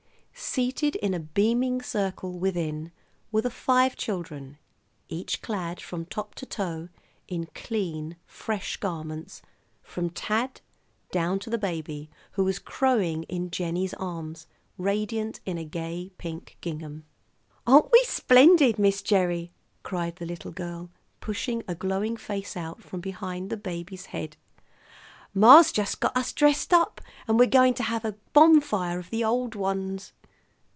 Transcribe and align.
Seated 0.33 0.95
in 0.97 1.13
a 1.13 1.19
beaming 1.19 1.83
circle 1.83 2.31
within 2.37 2.91
were 3.31 3.41
the 3.43 3.51
five 3.51 3.95
children, 3.95 4.57
each 5.07 5.41
clad 5.43 5.79
from 5.79 6.03
top 6.03 6.33
to 6.35 6.47
toe 6.47 6.89
in 7.27 7.45
clean, 7.53 8.17
fresh 8.25 8.77
garments, 8.77 9.43
from 9.83 10.09
Tad 10.09 10.59
down 11.11 11.37
to 11.39 11.51
the 11.51 11.59
baby, 11.59 12.09
who 12.31 12.43
was 12.43 12.57
crowing 12.57 13.21
in 13.25 13.51
Jennie's 13.51 13.93
arms, 13.93 14.47
radiant 14.79 15.39
in 15.45 15.59
a 15.59 15.63
gay 15.63 16.11
pink 16.17 16.57
gingham. 16.59 17.05
"Aren't 17.67 17.91
we 17.91 18.03
splendid, 18.03 18.79
Miss 18.79 19.03
Gerry?" 19.03 19.51
cried 19.83 20.15
the 20.15 20.25
little 20.25 20.51
girl, 20.51 20.89
pushing 21.19 21.61
a 21.67 21.75
glowing 21.75 22.17
face 22.17 22.57
out 22.57 22.81
from 22.81 22.99
behind 22.99 23.51
the 23.51 23.57
baby's 23.57 24.07
head. 24.07 24.37
"Ma's 25.35 25.71
just 25.71 25.99
got 25.99 26.17
us 26.17 26.33
dressed 26.33 26.73
up, 26.73 26.99
and 27.27 27.37
we're 27.37 27.45
going 27.45 27.75
to 27.75 27.83
have 27.83 28.03
a 28.03 28.17
bonfire 28.33 28.97
of 28.97 29.11
the 29.11 29.23
old 29.23 29.53
ones." 29.53 30.13